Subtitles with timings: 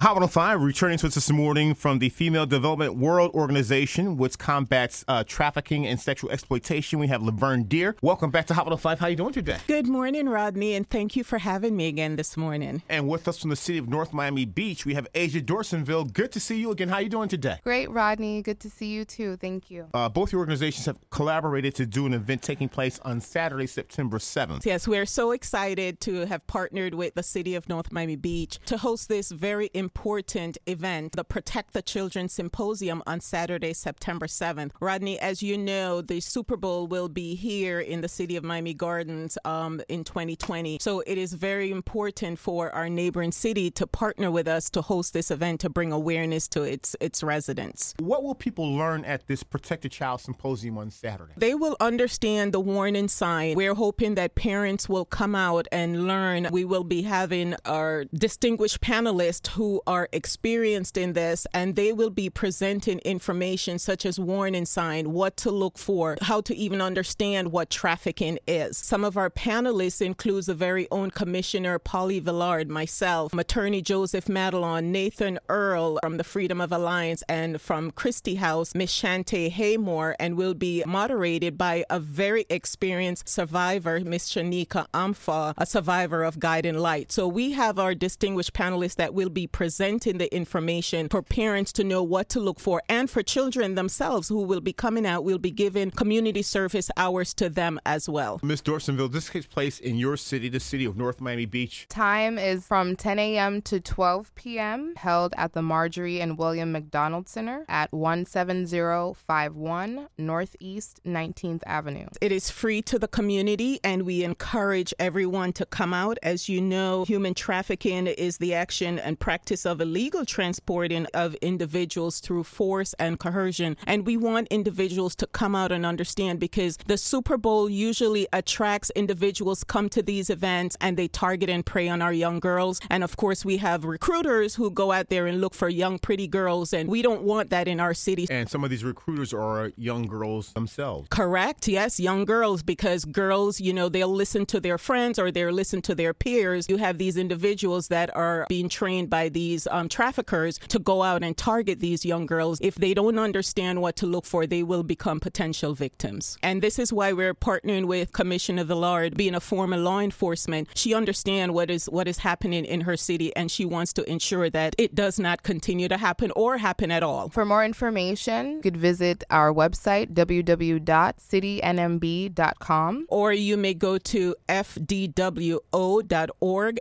[0.00, 5.04] Hot 105 returning to us this morning from the Female Development World Organization, which combats
[5.08, 7.00] uh, trafficking and sexual exploitation.
[7.00, 7.96] We have Laverne Deer.
[8.00, 9.00] Welcome back to Hot 105.
[9.00, 9.58] How are you doing today?
[9.66, 12.80] Good morning, Rodney, and thank you for having me again this morning.
[12.88, 16.12] And with us from the city of North Miami Beach, we have Asia Dorsonville.
[16.12, 16.90] Good to see you again.
[16.90, 17.58] How are you doing today?
[17.64, 18.40] Great, Rodney.
[18.40, 19.36] Good to see you too.
[19.36, 19.88] Thank you.
[19.92, 24.18] Uh, both your organizations have collaborated to do an event taking place on Saturday, September
[24.18, 24.64] 7th.
[24.64, 28.76] Yes, we're so excited to have partnered with the city of North Miami Beach to
[28.76, 34.72] host this very important important event, the Protect the Children Symposium on Saturday, September 7th.
[34.80, 38.74] Rodney, as you know, the Super Bowl will be here in the city of Miami
[38.74, 40.76] Gardens um, in 2020.
[40.78, 45.14] So it is very important for our neighboring city to partner with us to host
[45.14, 47.94] this event to bring awareness to its its residents.
[47.98, 51.32] What will people learn at this Protect the Child Symposium on Saturday?
[51.38, 53.56] They will understand the warning sign.
[53.56, 56.48] We're hoping that parents will come out and learn.
[56.52, 62.10] We will be having our distinguished panelists who are experienced in this and they will
[62.10, 67.52] be presenting information such as warning sign, what to look for, how to even understand
[67.52, 68.76] what trafficking is.
[68.76, 74.84] Some of our panelists includes the very own Commissioner Polly Villard, myself, Attorney Joseph Madelon,
[74.86, 80.36] Nathan Earl from the Freedom of Alliance, and from Kristi House, Miss Shante Haymore, and
[80.36, 86.78] will be moderated by a very experienced survivor, Miss Shanika Amfa, a survivor of Guiding
[86.78, 87.12] Light.
[87.12, 91.74] So we have our distinguished panelists that will be presenting presenting the information for parents
[91.74, 95.24] to know what to look for and for children themselves who will be coming out.
[95.24, 98.40] We'll be giving community service hours to them as well.
[98.42, 101.84] Miss Dorsonville, this takes place in your city, the city of North Miami Beach.
[101.90, 103.60] Time is from 10 a.m.
[103.60, 111.60] to 12 p.m., held at the Marjorie and William McDonald Center at 17051 Northeast 19th
[111.66, 112.06] Avenue.
[112.22, 116.16] It is free to the community, and we encourage everyone to come out.
[116.22, 121.34] As you know, human trafficking is the action and practice practice of illegal transporting of
[121.36, 123.76] individuals through force and coercion.
[123.86, 128.90] And we want individuals to come out and understand because the Super Bowl usually attracts
[128.94, 132.80] individuals come to these events and they target and prey on our young girls.
[132.90, 136.28] And of course, we have recruiters who go out there and look for young, pretty
[136.28, 136.72] girls.
[136.72, 138.26] And we don't want that in our city.
[138.30, 141.08] And some of these recruiters are young girls themselves.
[141.10, 141.68] Correct.
[141.68, 145.82] Yes, young girls, because girls, you know, they'll listen to their friends or they'll listen
[145.82, 146.68] to their peers.
[146.68, 151.02] You have these individuals that are being trained by these these um, traffickers to go
[151.02, 152.58] out and target these young girls.
[152.60, 156.36] If they don't understand what to look for, they will become potential victims.
[156.42, 160.68] And this is why we're partnering with Commissioner Villard, being a former law enforcement.
[160.74, 164.50] She understands what is what is happening in her city, and she wants to ensure
[164.50, 167.30] that it does not continue to happen or happen at all.
[167.30, 175.60] For more information, you could visit our website www.citynmb.com, or you may go to fdwo.org.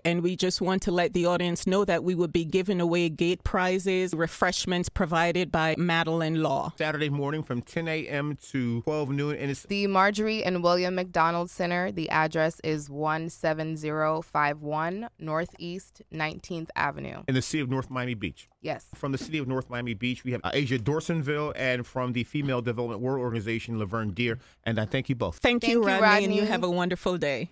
[0.04, 3.08] And we just want to let the audience know that we will be giving away
[3.08, 6.74] gate prizes, refreshments provided by Madeline Law.
[6.76, 8.36] Saturday morning from 10 a.m.
[8.50, 9.36] to 12 noon.
[9.36, 11.92] And it's the Marjorie and William McDonald Center.
[11.92, 17.22] The address is 17051 Northeast 19th Avenue.
[17.28, 18.50] In the city of North Miami Beach.
[18.62, 18.88] Yes.
[18.96, 22.64] From the city of North Miami Beach, we have Asia Dorsonville and from the Female
[22.64, 24.40] Development World Organization, Laverne Deer.
[24.64, 25.38] And I thank you both.
[25.38, 27.52] Thank, thank you, Rodney, Rodney, and you have a wonderful day.